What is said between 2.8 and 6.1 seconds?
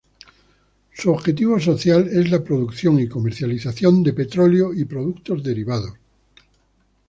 y comercialización de petróleo y productos derivados.